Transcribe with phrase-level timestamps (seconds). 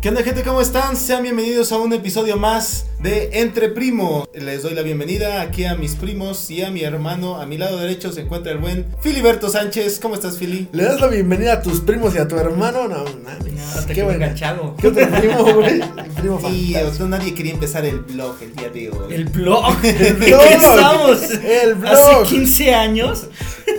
[0.00, 0.42] ¿Qué onda gente?
[0.42, 0.96] ¿Cómo están?
[0.96, 4.26] Sean bienvenidos a un episodio más de Entre Primos.
[4.32, 7.36] Les doy la bienvenida aquí a mis primos y a mi hermano.
[7.38, 9.98] A mi lado derecho se encuentra el buen Filiberto Sánchez.
[10.00, 10.68] ¿Cómo estás, Fili?
[10.72, 12.88] Le das la bienvenida a tus primos y a tu hermano.
[12.88, 13.52] No, mames.
[13.76, 14.16] No, te qué bueno.
[14.24, 14.74] enganchado.
[14.80, 15.80] ¿Qué otro primo, güey?
[15.82, 17.04] El primo Y fantástico.
[17.04, 19.14] no, nadie quería empezar el blog el día de hoy.
[19.14, 19.84] El blog.
[19.84, 20.40] El ¿De blog.
[20.40, 21.22] qué estamos?
[21.44, 21.92] El blog.
[21.92, 23.26] Hace 15 años.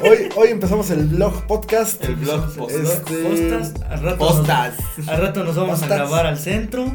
[0.03, 2.01] Hoy, hoy empezamos el blog podcast.
[2.05, 3.73] El blog post- Este- Postas.
[3.89, 4.73] Al rato, Postas.
[4.97, 5.91] Nos, al rato nos vamos Postas.
[5.91, 6.85] a grabar al centro.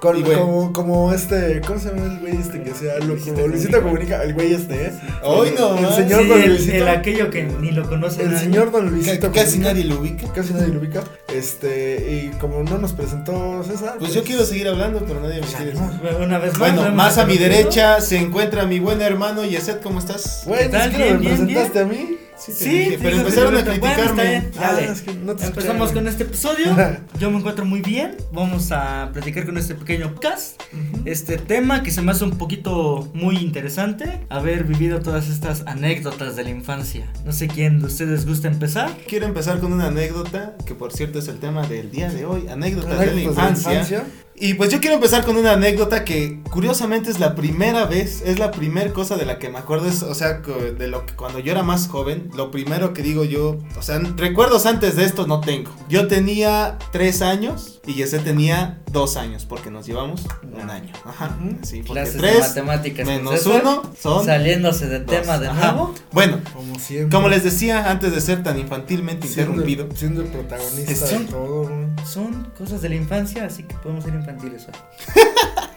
[0.00, 0.40] Con, bueno.
[0.42, 3.14] como, como este, ¿cómo se llama el güey este que sea loco?
[3.14, 4.22] Luisito Luisito Comunica.
[4.22, 4.92] El güey este, ¿eh?
[5.24, 5.96] Hoy no, El más.
[5.96, 6.74] señor Sí, Don el, Luisito.
[6.76, 8.44] el aquello que ni lo conoce El nadie.
[8.44, 9.68] señor Don Luisito Casi Comunica.
[9.72, 10.32] nadie lo ubica.
[10.32, 11.02] Casi nadie lo ubica.
[11.32, 13.96] Este, y como no nos presentó César.
[13.98, 15.74] Pues yo quiero seguir hablando, pero nadie me Pues, quiere.
[15.74, 15.90] no.
[16.24, 16.58] Una vez más.
[16.74, 19.82] Bueno, más a mi derecha se encuentra mi buen hermano Yeset.
[19.82, 20.44] ¿Cómo estás?
[20.46, 22.16] Ni ¿Qué siquiera me Bien, bien, presentaste a mí.
[22.38, 23.62] Sí, Sí, dije, sí, pero sí, empezaron a.
[23.64, 24.02] Bueno, criticarme.
[24.06, 24.52] está bien.
[24.54, 24.86] Dale.
[24.88, 25.94] Ah, es que no te Empezamos escuché.
[25.94, 26.76] con este episodio.
[27.18, 28.16] Yo me encuentro muy bien.
[28.30, 30.62] Vamos a platicar con este pequeño podcast.
[30.72, 31.02] Ujú.
[31.04, 34.20] Este tema que se me hace un poquito muy interesante.
[34.28, 37.08] Haber vivido todas estas anécdotas de la infancia.
[37.24, 38.88] No sé quién de ustedes gusta empezar.
[39.08, 42.48] Quiero empezar con una anécdota, que por cierto es el tema del día de hoy,
[42.48, 44.06] anécdotas, de la Anécdotas infancia.
[44.40, 48.38] Y pues yo quiero empezar con una anécdota que curiosamente es la primera vez, es
[48.38, 50.34] la primera cosa de la que me acuerdo, es, o sea,
[50.78, 53.98] de lo que cuando yo era más joven, lo primero que digo yo, o sea,
[54.16, 55.70] recuerdos antes de esto no tengo.
[55.88, 60.92] Yo tenía tres años y Jesse tenía dos años, porque nos llevamos un año.
[61.04, 63.06] Ajá, sí, porque Clases de tres matemáticas.
[63.06, 65.08] con menos uno son Saliéndose de dos.
[65.16, 65.72] tema de Ajá.
[65.72, 65.94] nuevo.
[66.12, 67.14] Bueno, Como siempre.
[67.14, 71.18] como les decía antes de ser tan infantilmente Siendo interrumpido, Siendo el protagonista Es- de
[71.24, 71.88] todo, güey.
[72.06, 74.74] Son cosas de la infancia, así que podemos ser infantiles hoy.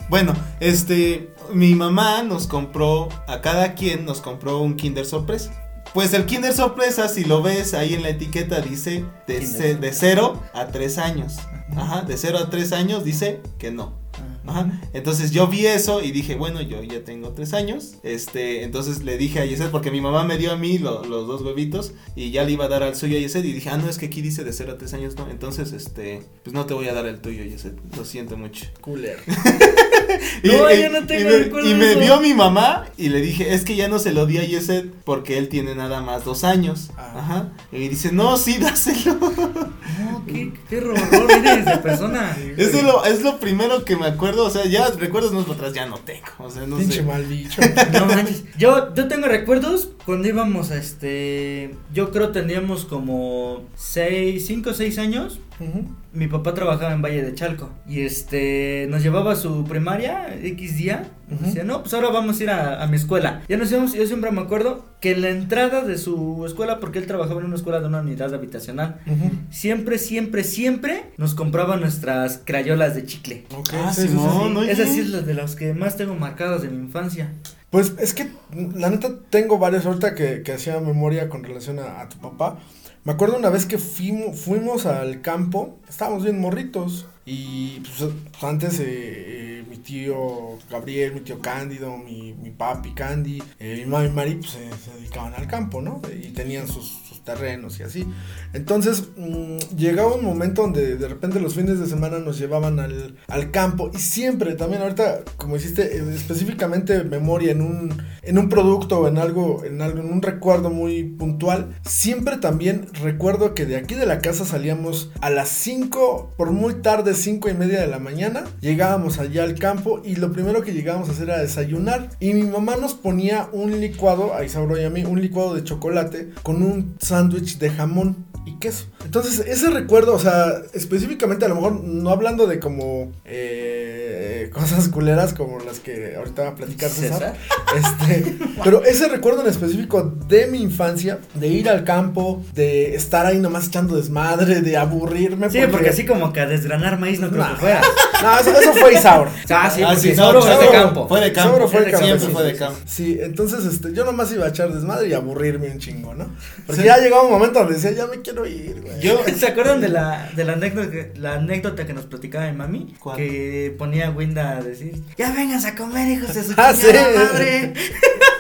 [0.10, 5.52] Bueno, este, mi mamá nos compró, a cada quien nos compró un Kinder Sorpresa.
[5.94, 10.68] Pues el Kinder Sorpresa, si lo ves ahí en la etiqueta, dice de 0 a
[10.68, 11.38] 3 años.
[11.78, 14.01] Ajá, de 0 a 3 años dice que no.
[14.48, 14.82] Ajá.
[14.94, 17.94] Entonces yo vi eso y dije, bueno, yo ya tengo tres años.
[18.04, 21.28] Este, entonces le dije a Yeset, porque mi mamá me dio a mí lo- los
[21.28, 23.46] dos huevitos y ya le iba a dar al suyo a Yeset.
[23.46, 25.30] Y dije, ah, no, es que aquí dice de 0 a 3 años, no.
[25.30, 27.76] Entonces, este, pues no te voy a dar el tuyo, Yeset.
[27.96, 28.66] Lo siento mucho.
[28.82, 29.20] Cooler.
[30.44, 32.00] No, y, yo no tengo y recuerdo y me eso.
[32.00, 34.92] vio mi mamá y le dije, es que ya no se lo di a Yeset
[35.04, 36.90] porque él tiene nada más dos años.
[36.98, 37.14] Ah.
[37.18, 37.50] Ajá.
[37.72, 39.18] Y dice, no, sí, dáselo.
[40.00, 42.36] No, qué perro horror eres de persona.
[42.58, 44.46] es, de lo, es lo primero que me acuerdo.
[44.46, 46.28] O sea, ya recuerdos para atrás ya no tengo.
[46.40, 47.04] O sea, no Pinche sé.
[47.04, 47.62] mal bicho.
[47.92, 48.44] No manches.
[48.58, 51.76] Yo, yo tengo recuerdos cuando íbamos a este.
[51.94, 55.40] Yo creo tendríamos como 6, 5 o 6 años.
[55.60, 55.86] Ujú.
[56.14, 60.78] Mi papá trabajaba en Valle de Chalco y este nos llevaba a su primaria X
[60.78, 61.12] día.
[61.32, 61.46] Ujú.
[61.46, 63.44] Decía, no, pues ahora vamos a ir a, a mi escuela.
[63.48, 66.98] Ya nos íbamos, yo siempre me acuerdo que en la entrada de su escuela, porque
[67.00, 69.32] él trabajaba en una escuela de una unidad habitacional, Ujú.
[69.52, 73.46] siempre, siempre, siempre nos compraba nuestras crayolas de chicle.
[73.56, 74.14] Ok, Ah, sí, sí, sí.
[74.16, 74.60] ¿no?
[74.60, 74.72] Oye.
[74.72, 77.32] Esas sí es la de las que más tengo marcadas de mi infancia.
[77.72, 78.30] Pues es que
[78.76, 82.60] la neta tengo varias ahorita que, que hacía memoria con relación a, a tu papá.
[83.04, 87.08] Me acuerdo una vez que fuimos, al campo, estábamos bien morritos.
[87.26, 92.94] Y pues, pues, antes eh, eh, mi tío Gabriel, mi tío Cándido, mi, mi papi
[92.94, 96.02] Candy, eh, mi mamá y Mari pues, se, dedicaban al campo, ¿no?
[96.22, 98.08] Y tenían sus terrenos y así.
[98.54, 103.16] Entonces mm, llegaba un momento donde de repente los fines de semana nos llevaban al,
[103.28, 108.50] al campo y siempre, también ahorita, como hiciste, eh, específicamente memoria en un, en un
[108.50, 113.66] producto o en algo, en algo, en un recuerdo muy puntual, siempre también recuerdo que
[113.66, 117.82] de aquí de la casa salíamos a las 5, por muy tarde, 5 y media
[117.82, 121.40] de la mañana, llegábamos allá al campo y lo primero que llegábamos a hacer era
[121.40, 125.54] desayunar y mi mamá nos ponía un licuado, a Isauro y a mí, un licuado
[125.54, 128.86] de chocolate con un sándwich de jamón y queso.
[129.06, 134.88] Entonces, ese recuerdo, o sea, específicamente a lo mejor no hablando de como eh, cosas
[134.90, 137.36] culeras como las que ahorita va a platicar César.
[137.76, 143.26] Este, pero ese recuerdo en específico de mi infancia, de ir al campo, de estar
[143.26, 145.50] ahí nomás echando desmadre, de aburrirme.
[145.50, 147.54] Sí, porque así como que a desgranar maíz no creo Nah.
[147.54, 147.82] que fuera.
[148.22, 149.32] No, eso, eso fue Isauro.
[149.50, 151.08] Ah, sí, Ah, sí, Isauro es de campo.
[151.08, 151.50] Fue de campo.
[151.50, 152.80] Isauro fue de campo, Siempre sí, fue de sí, campo.
[152.86, 156.28] Sí, entonces este, yo nomás iba a echar desmadre y aburrirme un chingo, ¿no?
[156.68, 159.00] Porque ya llegaba un momento donde decía, ya me quiero ir, güey.
[159.00, 162.58] Yo, ¿Se acuerdan de la, de la anécdota, que- la anécdota que nos platicaba mi
[162.58, 162.96] mami?
[163.00, 163.18] ¿Cuál?
[163.18, 166.88] Que ponía a Winda a decir, ya vengan a comer, hijos de su Ah, sí.
[166.88, 167.74] madre.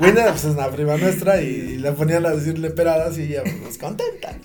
[0.00, 3.42] Winda, pues es la prima nuestra y, y la ponían a decirle peradas y ella
[3.62, 4.36] pues contenta.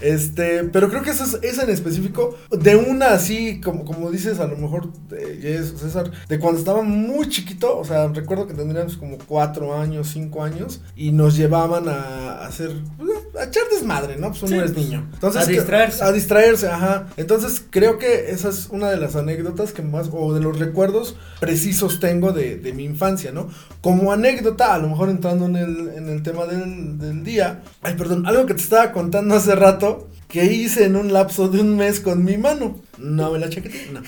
[0.00, 4.38] Este, pero creo que eso es, esa en específico, de una así, como, como dices,
[4.40, 8.46] a lo mejor, de Jess o César, de cuando estaba muy chiquito, o sea, recuerdo
[8.46, 13.62] que tendríamos como cuatro años, cinco años, y nos llevaban a, hacer, pues, a echar
[13.70, 14.30] desmadre, ¿no?
[14.30, 15.08] Pues uno es niño.
[15.14, 16.04] Entonces, A que- distraerse.
[16.04, 17.08] A distraerse, ajá.
[17.16, 21.16] Entonces, creo que esa es una de las anécdotas que más, o de los recuerdos
[21.40, 23.48] precisos tengo de, de mi infancia, ¿no?
[23.80, 27.62] Como anécdota, lo mejor entrando en el, en el tema del, del día.
[27.82, 31.60] Ay, perdón, algo que te estaba contando hace rato, que hice en un lapso de
[31.60, 32.80] un mes con mi mano.
[32.98, 34.00] No me la chaqueté, no.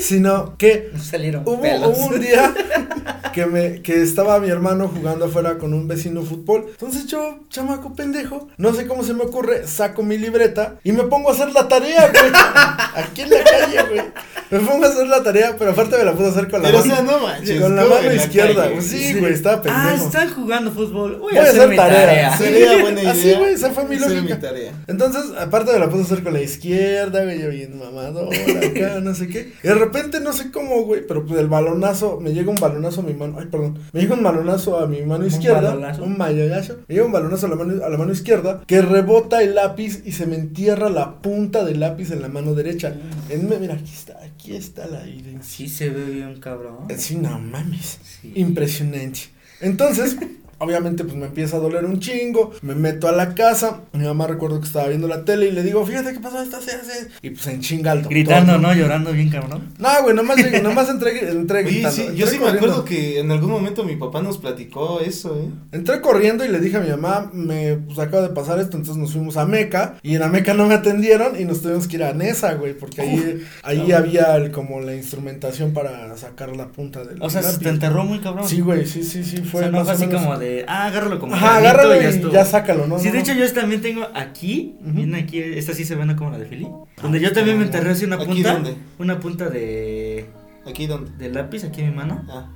[0.00, 1.98] Sino que Salieron Hubo, pelos.
[1.98, 2.54] hubo un día
[3.34, 6.64] que me que estaba mi hermano jugando afuera con un vecino fútbol.
[6.70, 11.02] Entonces yo, chamaco pendejo, no sé cómo se me ocurre, saco mi libreta y me
[11.04, 12.32] pongo a hacer la tarea, güey.
[12.94, 14.02] Aquí en la calle, güey.
[14.48, 16.80] Me pongo a hacer la tarea, pero aparte me la puedo hacer con la Pero,
[16.80, 16.94] o mano.
[16.94, 17.60] sea, no manches.
[17.60, 18.62] con la ¿cómo mano la izquierda.
[18.62, 18.86] calle, güey.
[18.86, 19.86] Sí, güey, estaba pendejo.
[19.88, 21.16] Ah, están jugando fútbol.
[21.16, 22.06] Voy, Voy a hacer, mi tarea.
[22.06, 22.36] tarea.
[22.38, 23.10] Sería buena idea.
[23.12, 24.20] Así, güey, esa fue mi lógica.
[24.22, 24.72] mi tarea.
[24.86, 29.00] Entonces, aparte me la puse a hacer con la izquierda, güey, yo bien mamador, acá,
[29.02, 29.52] no sé qué.
[29.62, 33.00] Y de repente, no sé cómo, güey, pero pues el balonazo, me llega un balonazo
[33.00, 36.04] a mi mano, ay, perdón, me llega un balonazo a mi mano Un izquierda, balonazo.
[36.04, 39.42] un mayoyazo, me llega un balonazo a la, mano, a la mano izquierda, que rebota
[39.42, 42.94] el lápiz y se me entierra la punta del lápiz en la mano derecha.
[43.28, 45.42] En, mira, aquí está, aquí está la evidencia.
[45.42, 46.86] Sí se ve bien cabrón.
[46.96, 47.98] Sí, no mames.
[48.02, 48.32] Sí.
[48.34, 49.20] Impresionante.
[49.60, 50.16] Entonces,
[50.58, 52.52] obviamente, pues me empieza a doler un chingo.
[52.62, 53.82] Me meto a la casa.
[53.92, 56.58] Mi mamá recuerdo que estaba viendo la tele y le digo, fíjate qué pasó esta
[56.58, 56.72] hace.
[57.22, 58.12] Y pues en chinga al doctor.
[58.14, 58.74] Gritando, ¿no?
[58.74, 59.74] Llorando bien cabrón.
[59.78, 61.96] No, güey, nomás, nomás entré, entré Oye, gritando.
[61.96, 62.58] sí, yo entré sí me corriendo.
[62.66, 65.48] acuerdo que en algún momento mi papá nos platicó eso, ¿eh?
[65.72, 68.96] Entré corriendo y le dije a mi mamá, me pues acaba de pasar esto, entonces
[69.00, 71.96] nos fuimos a Meca y en la Meca no me atendieron y nos tuvimos que
[71.96, 76.68] ir a Nesa, güey, porque ahí, ahí había el- como la instrumentación para sacar la
[76.68, 78.48] punta del O sea, se te enterró muy cabrón.
[78.48, 80.38] Sí, güey, sí, sí, sí, O fue sea, no más fue o así menos- como
[80.38, 82.98] de, ah, agárralo como Ajá, agárralo y ya y ya sácalo, ¿no?
[82.98, 83.22] Sí, no, de no.
[83.24, 86.68] hecho yo también tengo aquí, viene aquí, esta sí se ve como la de Fili,
[87.02, 88.76] donde yo también me enterré así una ¿Aquí punta, dónde?
[88.98, 90.26] una punta de,
[90.66, 91.10] ¿Aquí dónde?
[91.16, 92.24] de lápiz aquí en mi mano.
[92.28, 92.48] Ah,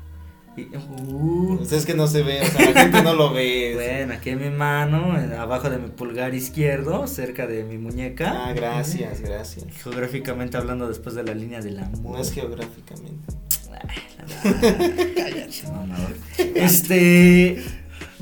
[0.56, 3.72] uh, pues es que no se ve, o sea, la gente no lo ve.
[3.74, 8.48] bueno, aquí en mi mano, abajo de mi pulgar izquierdo, cerca de mi muñeca.
[8.48, 9.66] Ah, gracias, gracias.
[9.82, 12.16] Geográficamente hablando después de la línea del amor.
[12.16, 13.34] No es geográficamente.
[14.42, 16.14] Cállate, mamador.
[16.54, 17.62] Este.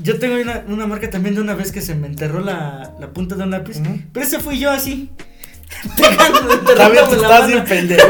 [0.01, 3.07] Yo tengo una, una marca también de una vez que se me enterró la, la
[3.09, 3.77] punta de un lápiz.
[4.13, 5.09] Pero ese fui yo así.
[6.77, 8.07] También la estás bien pendejo.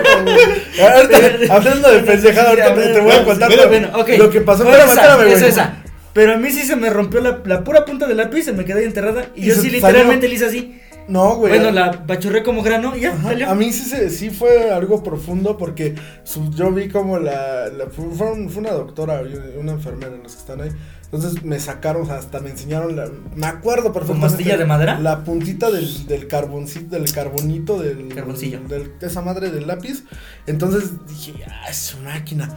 [0.81, 1.18] Ahorita,
[1.56, 4.09] hablando de pendejada, ahorita te, te voy a contar Pero lo, bueno, ok.
[4.18, 4.63] lo que pasó.
[4.63, 5.74] Espérame, esa, es esa.
[6.13, 8.65] Pero a mí sí se me rompió la, la pura punta del lápiz, se me
[8.65, 9.25] quedó ahí enterrada.
[9.35, 10.30] Y, Y yo sí te literalmente salió.
[10.30, 10.81] le hice así.
[11.07, 11.53] No, güey.
[11.53, 13.50] Bueno, la bachurré como grano y ya, Ajá, salió.
[13.50, 17.88] A mí sí, se, sí fue algo profundo porque su- yo vi como la, la-
[17.88, 19.21] fue, fue un- fue una doctora
[19.59, 20.69] una enfermera los que están ahí.
[21.11, 24.27] Entonces me sacaron, o sea, hasta me enseñaron, la, me acuerdo perfectamente.
[24.27, 25.00] pastilla de madera?
[25.00, 28.13] La puntita del, del carboncito, del carbonito, del...
[28.13, 28.59] Carboncillo.
[28.67, 30.03] Del, esa madre del lápiz.
[30.45, 32.47] Entonces dije, ah, es su máquina.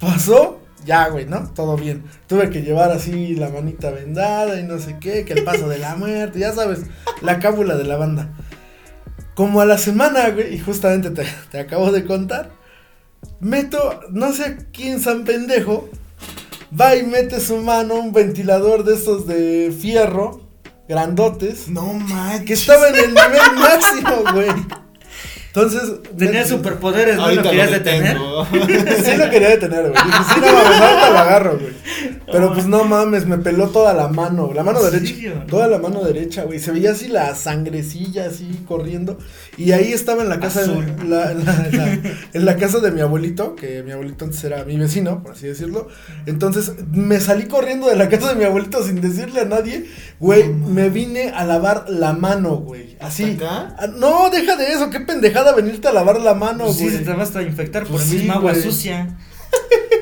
[0.00, 1.48] Pasó, ya, güey, ¿no?
[1.54, 2.02] Todo bien.
[2.26, 5.78] Tuve que llevar así la manita vendada y no sé qué, que el paso de
[5.78, 6.80] la muerte, ya sabes,
[7.20, 8.32] la cábula de la banda.
[9.36, 12.50] Como a la semana, güey, y justamente te, te acabo de contar,
[13.38, 15.88] meto, no sé quién san pendejo,
[16.78, 20.40] va y mete su mano a un ventilador de estos de fierro,
[20.88, 22.44] grandotes, No manches.
[22.46, 24.48] que estaba en el nivel máximo, güey.
[25.54, 25.82] Entonces.
[26.16, 27.24] Tenía superpoderes, ¿no?
[27.24, 28.16] Ahorita Lo querías lo detener.
[29.04, 29.92] Sí lo quería detener, güey.
[29.92, 31.72] Dije, sí, no ahorita lo agarro, güey.
[32.30, 35.44] Pero pues no mames, me peló toda la mano, la mano ¿En derecha.
[35.46, 36.58] Toda la mano derecha, güey.
[36.60, 39.18] Se veía así la sangrecilla así corriendo.
[39.58, 40.86] Y ahí estaba en la casa Azul.
[40.96, 41.98] de, la, la- la-
[42.32, 45.46] en la casa de mi abuelito, que mi abuelito antes era mi vecino, por así
[45.46, 45.88] decirlo.
[46.24, 50.48] Entonces, me salí corriendo de la casa de mi abuelito sin decirle a nadie, güey,
[50.48, 52.96] me vine a lavar la mano, güey.
[53.00, 53.32] Así.
[53.32, 53.76] ¿Hasta acá?
[53.78, 56.98] Ah, No, deja de eso, qué pendejada venirte a lavar la mano, Pues sí, güey.
[56.98, 58.62] se te vas a infectar por Pues el sí, misma agua güey.
[58.62, 59.08] sucia.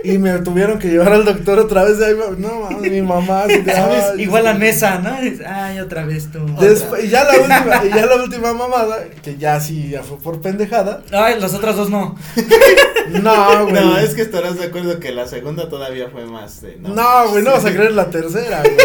[0.02, 2.00] Y me tuvieron que llevar al doctor otra vez.
[2.00, 3.42] Ahí, no mames, mi mamá.
[3.42, 4.04] ¿Sabes?
[4.14, 4.58] "Ay, Igual la sí".
[4.58, 5.10] mesa, ¿no?
[5.46, 6.38] Ay, otra vez tú.
[6.58, 10.16] Después, y ya la última, y ya la última mamada, que ya sí, ya fue
[10.18, 11.02] por pendejada.
[11.12, 12.16] Ay, las otras dos no.
[13.22, 13.74] No, güey.
[13.84, 16.76] No, es que estarás de acuerdo que la segunda todavía fue más de.
[16.78, 18.76] No, güey, no vas a creer la tercera, güey.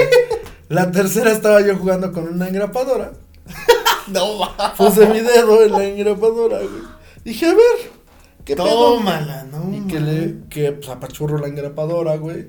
[0.68, 3.12] La tercera estaba yo jugando con una engrapadora.
[4.08, 4.74] No, va.
[4.76, 6.84] Puse mi dedo en la engrapadora, güey.
[7.24, 7.92] Dije, a ver,
[8.44, 8.96] ¿qué pedo?
[8.96, 9.76] Tómala, no.
[9.76, 12.48] Y que le, que pues apachurro la engrapadora, güey.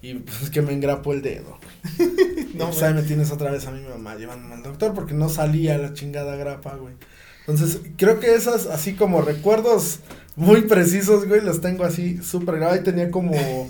[0.00, 1.58] Y pues que me engrapo el dedo.
[2.54, 5.14] No, No, pues ahí me tienes otra vez a mi mamá llevándome al doctor porque
[5.14, 6.94] no salía la chingada grapa, güey.
[7.46, 10.00] Entonces, creo que esas, así como recuerdos
[10.34, 12.62] muy precisos, güey, los tengo así súper.
[12.64, 13.32] Ahí tenía como,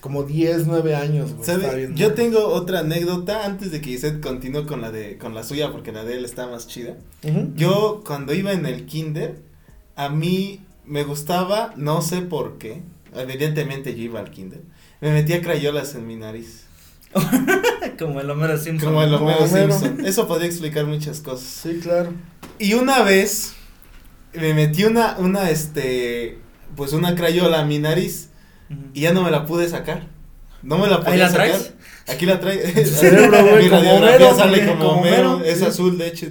[0.00, 1.44] como 10, 9 años, güey.
[1.44, 1.58] ¿Sabe?
[1.60, 5.34] estaba bien Yo tengo otra anécdota antes de que Iset continúe con la de con
[5.34, 6.96] la suya porque la de él está más chida.
[7.54, 9.36] Yo cuando iba en el kinder
[9.96, 12.82] a mí me gustaba, no sé por qué,
[13.14, 14.62] evidentemente yo iba al kinder.
[15.00, 16.64] Me metía crayolas en mi nariz.
[17.98, 18.88] Como el Homero Simpson.
[18.88, 19.78] Como el Homero Como Homero.
[19.78, 20.06] Simpson.
[20.06, 21.46] Eso podría explicar muchas cosas.
[21.46, 22.14] Sí, claro.
[22.58, 23.52] Y una vez
[24.32, 26.38] me metí una, una, este,
[26.76, 28.29] pues una crayola a mi nariz
[28.70, 28.80] Ujú.
[28.94, 30.06] y ya no me la pude sacar.
[30.62, 31.46] No me la ¿Ahí podía la sacar.
[31.48, 31.72] traes?
[32.08, 32.84] Aquí la trae.
[32.86, 35.64] cerebro, güey, Mi como Homero, sale como, como Homero, Homero, es sí.
[35.64, 36.26] azul de hecho.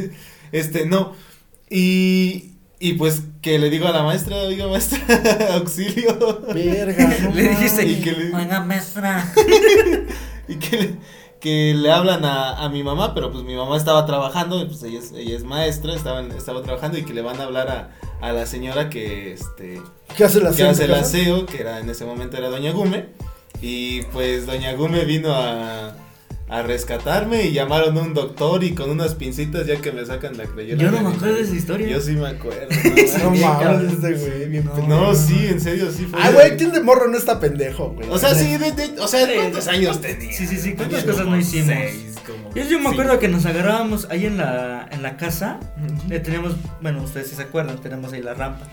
[0.52, 1.14] este, no.
[1.70, 5.00] Y, y pues que le digo a la maestra, oiga maestra,
[5.54, 6.42] auxilio.
[6.54, 9.32] Verga, no Le dijiste, Y que le- oiga, maestra.
[10.48, 10.94] y que le,
[11.42, 14.82] que le hablan a, a mi mamá, pero pues mi mamá estaba trabajando, y pues
[14.84, 17.90] ella es, ella es maestra, estaba, estaba trabajando y que le van a hablar a,
[18.20, 19.82] a la señora que este
[20.16, 23.06] ¿Qué hace la que hace el aseo, que era en ese momento era Doña Gume,
[23.60, 25.92] y pues Doña Gume vino a,
[26.52, 30.36] a rescatarme y llamaron a un doctor y con unas pincitas ya que me sacan
[30.36, 30.76] la creyera.
[30.78, 31.88] Yo no me acuerdo de esa historia.
[31.88, 32.68] Yo sí me acuerdo.
[33.22, 35.14] No No, mames, este güey, bien No.
[35.14, 36.20] sí, en serio, sí fue.
[36.22, 38.06] Ah, güey, ¿quién de morro no está pendejo, güey?
[38.10, 40.30] O sea, sí, de, de- o sea, ¿cuántos años tenía?
[40.32, 41.68] Sí, sí, sí, ¿cuántas cosas no hicimos?
[41.68, 45.58] seis, como Yo, yo me acuerdo que nos agarrábamos ahí en la, en la casa.
[46.10, 48.66] Eh, teníamos, bueno, ustedes sí se acuerdan, tenemos ahí la rampa.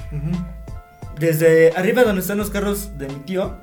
[1.18, 3.58] Desde arriba donde están los carros de mi tío.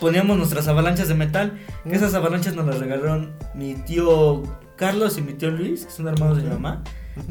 [0.00, 1.58] Poníamos nuestras avalanchas de metal.
[1.84, 1.94] Mm.
[1.94, 4.42] Esas avalanchas nos las regalaron mi tío
[4.76, 6.82] Carlos y mi tío Luis, que son hermanos de mi mamá.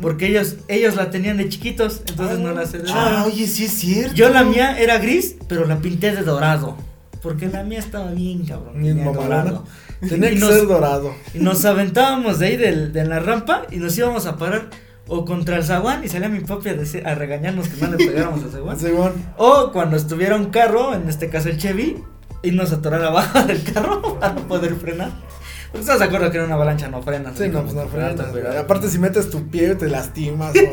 [0.01, 2.41] Porque ellos, ellos la tenían de chiquitos, entonces Ah.
[2.43, 4.13] no las Ah, oye, sí es cierto.
[4.15, 6.75] Yo la mía era gris, pero la pinté de dorado.
[7.21, 8.81] Porque la mía estaba bien, cabrón.
[8.81, 9.63] Bien dorado.
[10.07, 11.13] Tenía Y que nos- ser dorado.
[11.33, 14.69] Y nos aventábamos de ahí del- de la rampa y nos íbamos a parar
[15.07, 17.97] o contra el zaguán y salía mi papi a, decir- a regañarnos que no le
[17.97, 19.13] pegáramos al zaguán.
[19.37, 21.95] O cuando estuviera un carro, en este caso el Chevy,
[22.43, 25.11] irnos a atorar abajo del carro para poder frenar.
[25.69, 27.37] Porque estás de acuerdo que en una avalancha no frenas.
[27.37, 28.57] Sí, no, pues no frenas, pero-.
[28.57, 30.53] Aparte, si metes tu pie, te lastimas.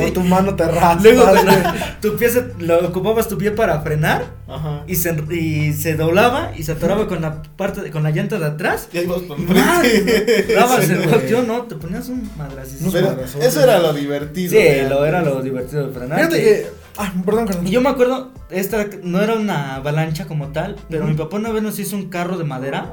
[0.00, 1.02] O, o tu mano te raspa.
[1.02, 1.24] Luego
[2.02, 4.84] tu pie se, lo ocupabas tu pie para frenar Ajá.
[4.86, 8.38] y se, y se doblaba y se atoraba con la parte de- con la llanta
[8.38, 8.88] de atrás.
[8.92, 10.54] Y ahí vas Madre, enfrente.
[10.54, 11.10] Dabas Sí, el güey.
[11.10, 14.50] volteo, no, te ponías un Madrazón, eso era lo divertido.
[14.52, 16.18] Sí, lo era lo divertido de frenar.
[16.18, 16.66] Fíjate que.
[17.00, 17.66] Ah, perdón, perdón.
[17.66, 21.50] Y yo me acuerdo, esta no era una avalancha como tal, pero mi papá una
[21.52, 22.92] vez nos hizo un carro de madera.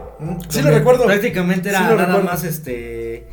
[0.50, 1.06] Sí, lo recuerdo.
[1.06, 2.24] Prácticamente era Sí nada recuerdo.
[2.24, 3.28] más este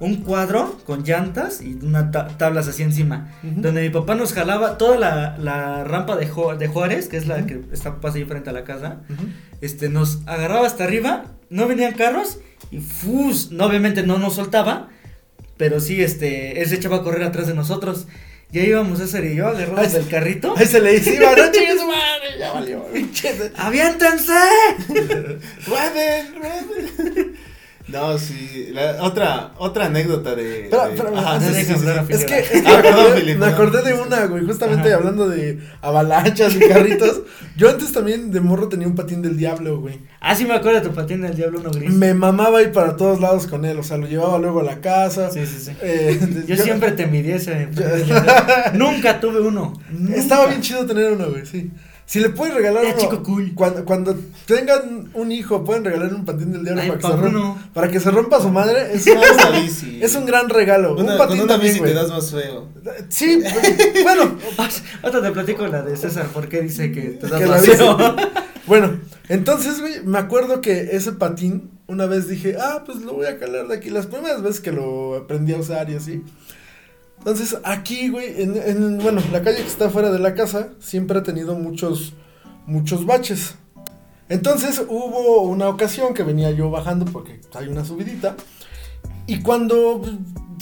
[0.00, 3.30] un cuadro con llantas y una ta- tablas así encima.
[3.42, 7.60] Donde mi papá nos jalaba toda la, la rampa de, Juárez, que es la que
[7.72, 9.00] está pasa ahí frente a la casa.
[9.60, 12.38] Este, nos agarraba hasta arriba, no venían carros
[12.72, 13.52] y ¡fus!
[13.52, 14.88] No, obviamente no nos soltaba,
[15.56, 18.08] pero sí, este, él se echaba a correr atrás de nosotros.
[18.52, 20.54] Y ahí íbamos César y yo agarrados del carrito.
[20.56, 22.86] Ahí se le dice, iba, no chingue su madre, ya valió.
[22.92, 24.32] pinche- ¡Aviéntense!
[25.66, 27.31] Rueden, rueden.
[27.92, 28.68] No, sí.
[28.72, 30.70] la- otra, otra anécdota de.
[31.14, 31.72] Ajá, sí, sí, sí.
[32.08, 33.52] Es que, es que Ah, me perdón, acordé, Felipe, me no.
[33.52, 34.96] acordé de una, güey, justamente Ajá.
[34.98, 37.20] hablando de avalanchas y carritos.
[37.56, 40.00] Yo antes también de morro tenía un patín del diablo, güey.
[40.20, 41.90] Ah, sí me acuerdo de tu patín del diablo uno gris.
[41.92, 44.80] Me mamaba ir para todos lados con él, o sea, lo llevaba luego a la
[44.80, 45.30] casa.
[45.30, 45.72] Sí, sí, sí.
[45.82, 47.68] Eh, Yo siempre te envidié ese.
[48.74, 49.72] Nunca tuve uno.
[50.14, 51.70] Estaba bien chido tener uno, güey, sí.
[52.12, 53.54] Si le puedes regalar uno, chico cool.
[53.54, 54.14] Cuando, cuando
[54.44, 57.88] tengan un hijo, pueden regalar un patín del diablo Ay, para, que se rompa, para
[57.88, 58.92] que se rompa su madre.
[58.92, 59.98] Es, Una bici.
[60.02, 60.94] es un gran regalo.
[60.94, 62.68] Una- un patín con una también, bici te das más feo.
[63.08, 63.42] Sí,
[64.02, 64.36] bueno,
[65.02, 67.96] Ahora te platico la de César, porque dice que te das Que la vacío.
[68.66, 69.00] Bueno,
[69.30, 73.38] entonces, güey, me acuerdo que ese patín, una vez dije, ah, pues lo voy a
[73.38, 73.88] calar de aquí.
[73.88, 76.22] Las primeras veces que lo aprendí a usar y así.
[77.24, 81.20] Entonces, aquí, güey, en, en, bueno, la calle que está fuera de la casa, siempre
[81.20, 82.14] ha tenido muchos,
[82.66, 83.54] muchos baches.
[84.28, 88.34] Entonces, hubo una ocasión que venía yo bajando porque hay una subidita.
[89.28, 90.14] Y cuando, pues,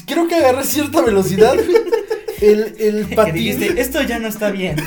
[0.06, 1.54] creo que agarré cierta velocidad,
[2.42, 3.34] el, el patín...
[3.36, 4.76] dijiste, esto ya no está bien.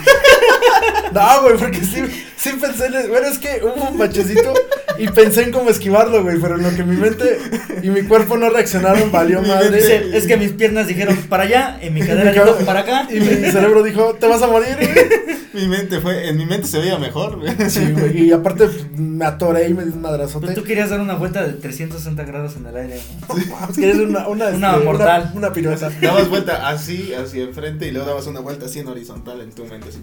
[1.14, 2.02] No, güey, porque sí,
[2.36, 3.10] sí pensé en.
[3.10, 4.54] Bueno, es que hubo un bachecito
[5.00, 6.40] y pensé en cómo esquivarlo, güey.
[6.40, 7.40] Pero en lo que mi mente
[7.82, 9.72] y mi cuerpo no reaccionaron, valió Mi madre.
[9.76, 12.80] Dice, es que mis piernas dijeron para allá, y mi cadera mi dijo cabeza- para
[12.82, 13.08] acá.
[13.12, 15.34] Y mi cerebro dijo, te vas a morir, güey.
[15.54, 16.28] Mi mente fue.
[16.30, 17.38] En mi mente se veía mejor.
[17.40, 17.70] güey.
[17.70, 18.24] Sí, güey.
[18.24, 20.54] Y aparte pues, me atoré y me di un Pero madrazote.
[20.56, 23.38] tú querías dar una vuelta de 360 grados en el aire, ¿no?
[23.70, 25.22] Es que es una, una, Una este, mortal.
[25.34, 25.92] Una, una pirueta.
[26.02, 29.64] Dabas vuelta así, hacia enfrente y luego dabas una vuelta así en horizontal en tu
[29.66, 29.90] mente.
[29.90, 30.00] Así.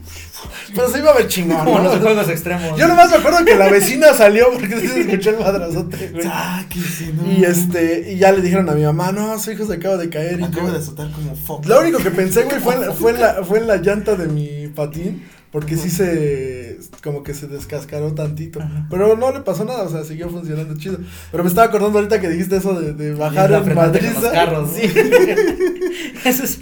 [0.73, 1.65] Pero se iba a ver chingón.
[1.65, 1.85] Como ¿no?
[1.85, 2.79] los juegos extremos.
[2.79, 6.23] Yo nomás me acuerdo que la vecina salió porque se escuchó el madrazote, güey.
[6.25, 7.31] Sáquese, no.
[7.33, 10.09] Y este, y ya le dijeron a mi mamá, no, su hijo se acaba de
[10.11, 10.41] caer.
[10.41, 11.69] Y Acabo yo- de azotar como foco.
[11.69, 14.17] Lo único que pensé, güey, fue, en la- fue, en la, fue en la llanta
[14.17, 15.23] de mi patín.
[15.53, 16.79] Porque sí se.
[17.03, 18.61] Como que se descascaró tantito.
[18.61, 18.87] Ajá.
[18.89, 20.99] Pero no le pasó nada, o sea, siguió funcionando chido.
[21.33, 24.11] Pero me estaba acordando ahorita que dijiste eso de, de bajar en Madrid.
[24.15, 24.83] los carros, sí.
[26.25, 26.61] Eso es.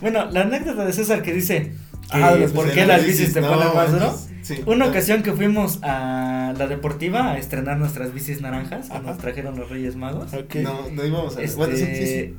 [0.00, 1.72] Bueno, la anécdota de César que dice
[2.12, 4.06] que Ah, por bicis, qué las bicis te bicis, ponen no, más duro.
[4.06, 4.28] manches.
[4.48, 4.62] Sí.
[4.64, 9.02] Una ocasión que fuimos a la deportiva a estrenar nuestras bicis naranjas que Ajá.
[9.02, 10.32] nos trajeron los Reyes Magos.
[10.62, 11.42] No, no íbamos a.
[11.42, 12.34] Este, Bueno, sí, sí, sí.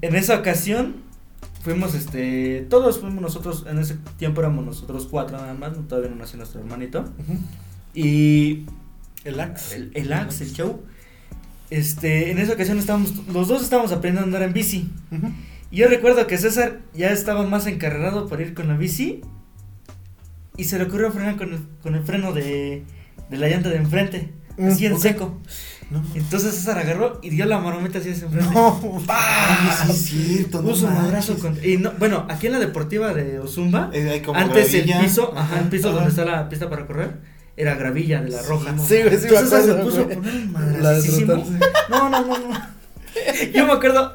[0.00, 0.94] En esa ocasión
[1.62, 6.16] fuimos, este, todos fuimos nosotros, en ese tiempo éramos nosotros cuatro nada más, todavía no
[6.16, 7.04] nació nuestro hermanito.
[7.92, 8.64] Y
[9.24, 9.76] El axe.
[9.76, 10.82] el, el Axe, el show,
[11.68, 14.90] este, en esa ocasión estábamos, los dos estábamos aprendiendo a andar en bici.
[15.70, 19.20] Y yo recuerdo que César ya estaba más encarregado por ir con la bici
[20.56, 22.84] y se le ocurrió frenar con el, con el freno de,
[23.30, 25.40] de la llanta de enfrente, Mm, así en seco.
[25.90, 26.00] No.
[26.14, 28.54] Entonces César agarró y dio la marometa así hacia enfrente.
[28.54, 29.02] No.
[29.08, 30.62] Ah, sí, es cierto.
[30.62, 34.38] Puso un madrazo contra- y no, bueno, aquí en la deportiva de Ozumba, Eh, como
[34.38, 35.00] antes gravilla.
[35.00, 35.96] el piso, ajá, el piso Ajá.
[35.96, 37.16] donde está la pista para correr,
[37.56, 38.70] era gravilla de la roja.
[38.70, 40.52] no Sí, sí, Entonces se puso a poner un.
[41.90, 42.60] No, no, no, no.
[43.52, 44.14] Yo me acuerdo,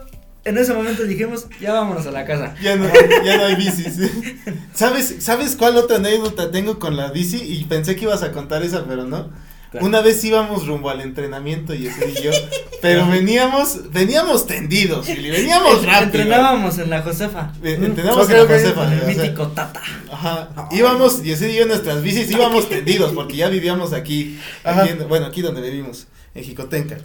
[0.50, 2.56] en ese momento dijimos, ya vámonos a la casa.
[2.62, 2.86] Ya no,
[3.26, 3.98] ya no hay bicis.
[4.74, 7.38] ¿Sabes, ¿Sabes cuál otra anécdota tengo con la bici?
[7.38, 9.30] Y pensé que ibas a contar esa, pero no.
[9.72, 9.86] Claro.
[9.86, 12.32] Una vez íbamos rumbo al entrenamiento y ese y yo,
[12.82, 16.06] pero veníamos, veníamos tendidos, Willy, veníamos rápido.
[16.24, 17.54] Entrenábamos en la Josefa.
[17.64, 18.44] Eh, Entrenábamos Ok, en la.
[18.48, 19.80] Josefa, Con el mítico Tata.
[20.12, 20.50] Ajá.
[20.72, 24.90] Íbamos, y ese y yo en nuestras bicis íbamos tendidos porque ya vivíamos aquí, aquí
[24.90, 26.98] en- bueno, aquí donde vivimos, en Jicotenca.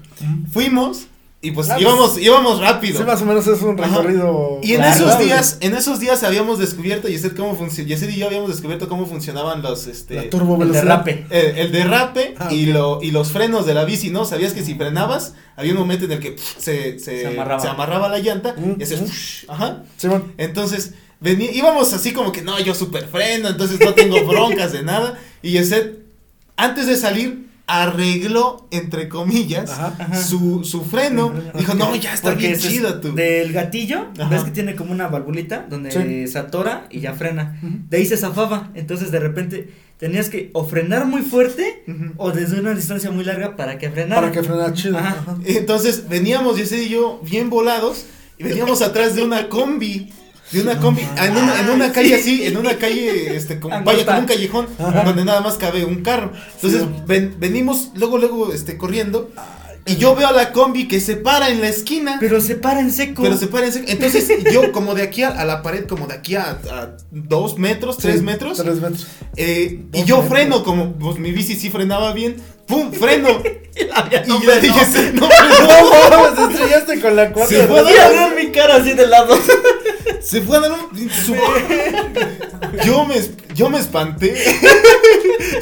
[0.50, 1.08] Fuimos
[1.44, 2.98] y pues íbamos, íbamos rápido.
[2.98, 3.98] Sí, más o menos es un Ajá.
[3.98, 4.58] recorrido.
[4.62, 7.54] Y en Claro, esos días, en esos días habíamos descubierto, Yeset, cómo
[8.10, 11.26] y yo habíamos descubierto cómo funcionaban los, este, La turbo El derrape.
[11.30, 14.24] el, el derrape Ah, y lo y los frenos de la bici, ¿no?
[14.24, 17.60] Sabías que si frenabas, había un momento en el que pff, se, se, Se amarraba.
[17.60, 19.50] se amarraba la llanta Mm, y hacías, mm.
[19.50, 19.82] ajá.
[19.96, 20.32] Simón.
[20.38, 24.82] Entonces, venía, íbamos así como que, no, yo super freno, entonces no tengo broncas de
[24.82, 25.18] nada.
[25.42, 25.98] Y Yeset,
[26.56, 29.94] antes de salir, arregló, entre comillas, Ajá.
[29.98, 30.22] Ajá.
[30.22, 31.32] su, su freno.
[31.56, 33.14] Dijo, no, ya está Porque bien chido tú.
[33.14, 34.28] Del gatillo, Ajá.
[34.28, 36.28] ves que tiene como una valvulita donde Sí.
[36.28, 37.58] se atora y ya frena.
[37.62, 38.70] De ahí se zafaba.
[38.74, 41.84] Entonces de repente tenías que o frenar muy fuerte
[42.18, 44.20] o desde una distancia muy larga para que frenara.
[44.20, 44.98] Para que frena chido.
[45.46, 48.06] Entonces veníamos, Yeset y yo, bien volados,
[48.38, 50.12] y veníamos atrás de una combi.
[50.52, 54.04] De una combi, en una, en una calle así, en una calle, este, como, vaya,
[54.04, 54.66] como un callejón,
[55.04, 56.32] donde nada más cabe un carro.
[56.56, 59.30] Entonces, ven- venimos, luego, luego, este, corriendo,
[59.86, 62.54] y yo veo a la combi que se para en la esquina, pero, Pero se
[62.56, 63.36] para en seco.
[63.36, 63.86] se para en seco.
[63.88, 67.58] Entonces, yo, como de aquí a, a la pared, como de aquí a, a dos
[67.58, 69.06] metros, tres metros, Tres metros.
[69.36, 70.28] eh, y yo metros.
[70.28, 73.42] freno, como, pues, mi bici sí frenaba bien, pum, freno,
[73.76, 76.10] Y la y no dije, "Sí, no No frenó".
[76.10, 77.54] mames, te estrellaste con la cuarta.
[77.54, 79.36] Se fue a ver mi cara así de lado.
[80.22, 81.10] Se fue a dar un.
[81.10, 81.34] su-
[82.84, 83.16] yo, me,
[83.54, 84.34] yo me espanté.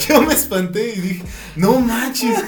[0.08, 1.22] yo me espanté y dije,
[1.56, 2.38] no manches.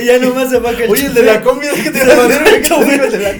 [0.00, 2.16] Y ya nomás se va que Oye, el de la combi, ¿qué te a la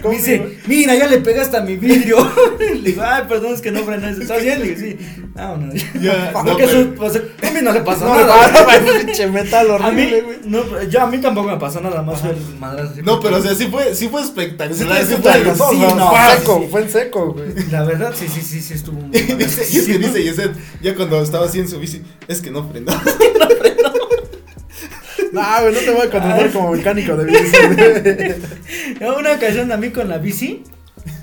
[0.03, 2.19] combi, dice, mira, ya le pegaste a mi vidrio.
[2.61, 4.23] Le digo, ay, perdón, es que no frenaste.
[4.23, 4.61] ¿Estás bien?
[4.61, 4.97] Le digo, sí.
[5.35, 5.75] Vámonos.
[6.01, 8.65] Ya, no, Porque pero- su, pues, a mí no le pasó No, nada.
[9.05, 10.39] pinche metal A mí, horrible, güey.
[10.45, 12.93] no, yo a mí tampoco me pasó nada más fue el madrazo.
[12.93, 15.05] así No, pero o sea, sí fue, sí fue espectacular.
[15.05, 15.79] sí, fue no, sí,
[16.37, 16.69] seco, sí.
[16.71, 17.49] fue en seco, güey.
[17.71, 20.53] La verdad, sí, sí, sí, sí estuvo muy Y dice, y es que dice Yeset,
[20.83, 22.93] ya cuando estaba así en su bici, es que no frenó.
[22.93, 23.01] No,
[25.33, 27.57] güey, no te voy a contratar como mecánico de bici.
[29.01, 30.63] No, Una ocasión a mí con la bici,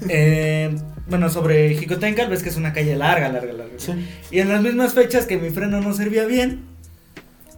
[0.10, 0.76] eh,
[1.08, 3.74] bueno, sobre Jicotencal, ves que es una calle larga, larga, larga.
[3.78, 3.93] Sí.
[4.32, 6.63] Y en las mismas fechas que mi freno no servía bien,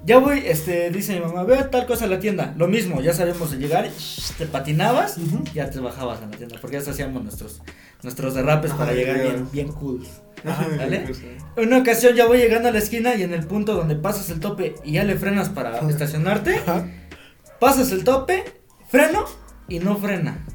[0.06, 2.54] ya voy, este, dice mi mamá, ve tal cosa a la tienda.
[2.58, 3.90] Lo mismo, ya sabemos de llegar,
[4.38, 5.44] te patinabas, Ujú.
[5.54, 7.62] ya te bajabas a la tienda, porque ya hacíamos nuestros,
[8.02, 10.06] nuestros derrapes para llegar bien, bien cool.
[10.78, 11.00] ¿Vale?
[11.06, 11.22] pues,
[11.58, 14.40] Una ocasión ya voy llegando a la esquina y en el punto donde pasas el
[14.40, 16.62] tope y ya le frenas para estacionarte,
[17.60, 18.44] pasas el tope,
[18.90, 19.26] freno
[19.68, 20.46] y no frena.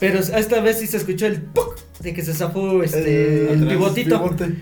[0.00, 1.76] Pero esta vez sí se escuchó el ¡puc!
[2.00, 4.22] de que se zafó este, el pivotito.
[4.22, 4.54] Pivote.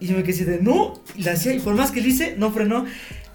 [0.00, 2.08] Y yo me quedé así de no, y la hacía, y por más que le
[2.08, 2.84] hice, no frenó.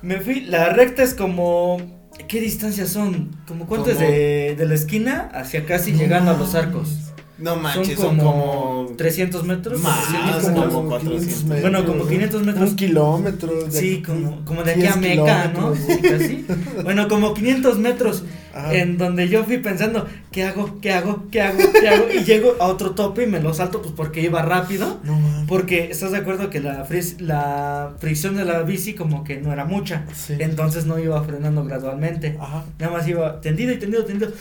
[0.01, 2.03] Me fui, la recta es como.
[2.27, 3.35] ¿Qué distancias son?
[3.47, 7.12] ¿Como cuánto es de, de la esquina hacia casi No llegando a los arcos?
[7.43, 8.91] No Son manches, como, son como.
[8.97, 9.81] 300 metros.
[9.81, 11.01] Más, 400 como metros.
[11.01, 11.43] 400.
[11.43, 12.69] metros, Bueno, como 500 metros.
[12.69, 13.53] Un kilómetro.
[13.65, 15.73] de- Sí, como, como de aquí 10 a Meca, ¿no?
[15.73, 16.01] kilómetros, Sí,
[16.47, 16.83] casi.
[16.83, 18.23] Bueno, como 500 metros.
[18.55, 18.71] Ajá.
[18.75, 20.77] En donde yo fui pensando, ¿qué hago?
[20.79, 21.23] ¿Qué hago?
[21.31, 21.57] ¿Qué hago?
[21.73, 22.05] ¿Qué hago?
[22.13, 24.99] Y llego a otro tope y me lo salto, pues porque iba rápido.
[25.03, 25.47] No mames.
[25.47, 29.51] Porque estás de acuerdo que la, fris- la fricción de la bici como que no
[29.51, 30.05] era mucha.
[30.15, 30.35] Sí.
[30.37, 32.37] Entonces no iba frenando gradualmente.
[32.39, 32.63] Ajá.
[32.79, 34.31] Nada más iba tendido y tendido, tendido.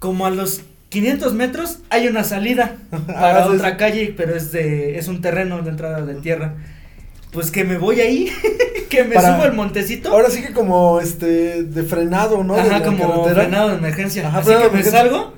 [0.00, 0.62] Como a los
[0.92, 2.76] 500 metros hay una salida
[3.06, 6.54] para Ah, otra calle, pero es de es un terreno de entrada de tierra.
[7.32, 8.30] Pues que me voy ahí,
[8.90, 10.10] que me Para- subo el montecito.
[10.10, 12.54] Ahora sí que como este de frenado, ¿no?
[12.56, 13.42] de Ajá, la como carretera.
[13.42, 14.28] frenado de emergencia.
[14.28, 15.32] Ajá, Así que de me salgo,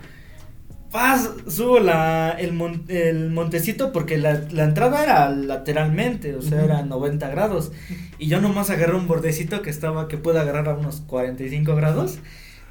[0.91, 6.65] paz, subo la, el, mon- el montecito porque la, la entrada era lateralmente, o sea,
[6.65, 7.71] era 90 grados.
[8.19, 12.19] Y yo nomás agarré un bordecito que estaba, que puede agarrar a unos 45 grados,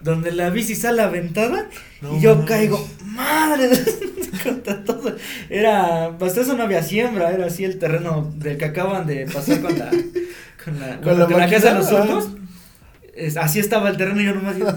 [0.03, 1.67] donde la bici sale aventada
[2.01, 2.49] No y yo mames.
[2.49, 3.69] caigo, madre,
[4.43, 5.15] contra todo.
[5.49, 9.61] Era, hasta eso no había siembra, era así el terreno del que acaban de pasar
[9.61, 9.89] con la,
[10.63, 12.27] con la, Con la con la casa de los surcos.
[13.15, 14.71] Es- así estaba el terreno y yo nomás digo.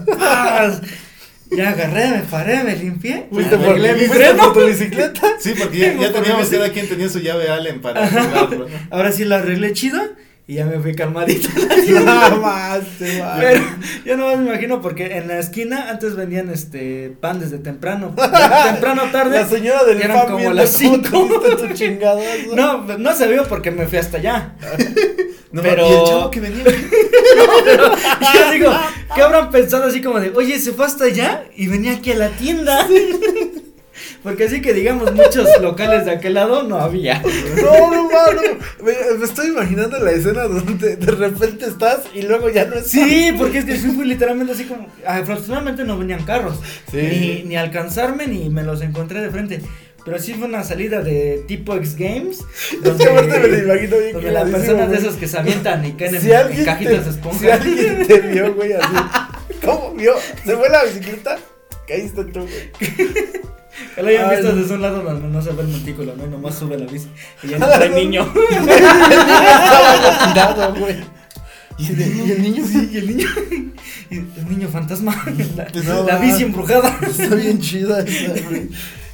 [1.50, 3.28] Ya agarré, me paré, me limpié.
[3.30, 4.52] Fuiste por, mi freno.
[4.52, 5.22] por tu bicicleta.
[5.38, 8.66] Sí, porque ya, ya teníamos mi cada quien tenía su llave Allen para arreglarlo.
[8.90, 10.02] Ahora sí la arreglé chido
[10.48, 11.48] y ya me fui calmadito.
[12.04, 13.36] Nada más, te va.
[13.40, 13.64] Pero
[14.04, 18.14] yo no me imagino porque en la esquina antes vendían este pan desde temprano.
[18.14, 19.40] temprano tarde.
[19.40, 21.28] La señora del eran pan como las cómo te cinco.
[21.50, 22.54] diste tu chingadazo.
[22.56, 24.54] No, no se vio porque me fui hasta allá.
[25.52, 26.64] No, Pero- Y el chavo que venía.
[26.66, 28.72] Y yo digo,
[29.14, 32.16] ¿qué habrán pensado así como de, oye, se fue hasta allá y venía aquí a
[32.16, 32.86] la tienda?
[34.26, 37.22] Porque así que digamos, muchos locales de aquel lado no había.
[37.62, 38.40] No, no, mano.
[38.82, 42.90] Me, me estoy imaginando la escena donde de repente estás y luego ya no estás.
[42.90, 46.58] Sí, porque es que sí fue literalmente así como, afortunadamente no venían carros.
[46.90, 46.96] Sí.
[46.96, 49.60] Ni, ni alcanzarme ni me los encontré de frente.
[50.04, 52.40] Pero sí fue una salida de tipo X Games.
[52.84, 55.84] Es que aparte me lo imagino bien donde las personas de esos que se avientan
[55.84, 57.38] y caen en, Si en alguien, cajitas de esponja.
[57.38, 58.96] si alguien te vio, güey, así.
[59.64, 60.14] ¿Cómo vio?
[60.44, 61.38] ¿Se fue la bicicleta?
[61.86, 63.46] Caíste tú, güey.
[63.94, 66.26] Que lo hayan Ay, visto desde un lado no se ve el montículo, ¿no?
[66.26, 67.08] Nomás sube la bici.
[67.42, 68.26] Y ya no trae niño.
[70.78, 70.96] Güey.
[71.78, 72.88] Y, de- y el niño sí.
[72.92, 73.26] y el niño.
[74.10, 75.14] Y el niño fantasma.
[75.56, 76.98] La, No, la bici embrujada.
[77.06, 78.68] Está bien chida esa, güey.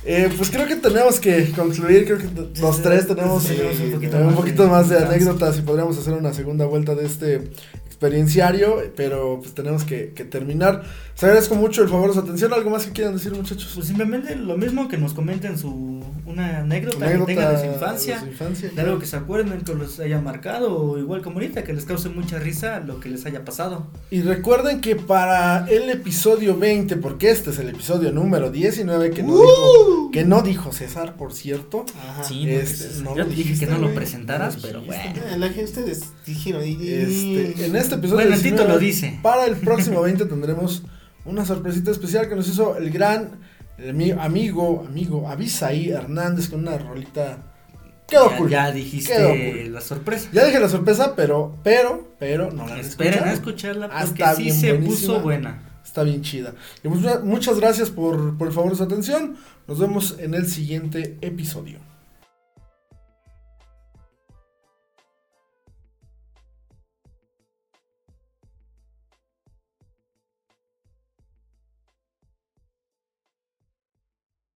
[0.05, 3.93] Eh, pues creo que tenemos que concluir, creo que los tres tenemos, sí, eh, un
[3.93, 7.07] poquito un más poquito de más de anécdotas y podríamos hacer una segunda vuelta de
[7.07, 7.51] este
[8.07, 10.83] experienciario, pero pues tenemos que, que terminar.
[11.15, 13.71] Les agradezco mucho el favor de su atención, ¿algo más que quieran decir muchachos?
[13.75, 16.03] Pues simplemente lo mismo que nos comenten su.
[16.25, 18.21] Una anécdota, Anécdota que tengan de su de infancia.
[18.21, 21.65] su infancia, De algo que se acuerden, que los haya marcado, o igual como ahorita,
[21.65, 23.89] que les cause mucha risa lo que les haya pasado.
[24.11, 29.23] Y recuerden que para el episodio 20, porque este es el episodio número 19 que
[29.23, 31.85] no, dijo, que no dijo César, por cierto.
[32.11, 32.25] Ajá.
[32.25, 35.03] Sí, Este, no yo lo te dije que no lo presentaras, pero bueno.
[35.31, 36.63] Ah, La gente, ustedes dijeron.
[36.63, 39.19] Este, en este episodio Bueno, el 19, título dice.
[39.23, 40.83] Para el próximo 20 tendremos
[41.25, 43.41] una sorpresita especial que nos hizo el gran
[43.79, 47.39] el amigo, amigo Abisaí Hernández con una rolita.
[48.07, 48.51] Quedó ya, cool.
[48.51, 49.15] ya Quedó dijiste
[49.65, 49.73] cool.
[49.73, 50.29] la sorpresa.
[50.33, 54.35] Ya dije la sorpresa, pero, pero, pero no la Esperen a escucharla Ah, porque está
[54.35, 55.15] sí bien se buenísima.
[55.15, 55.63] puso buena.
[55.85, 56.55] Está bien chida.
[56.85, 59.37] Y pues, muchas gracias por, por el favor de su atención.
[59.67, 61.79] Nos vemos en el siguiente episodio.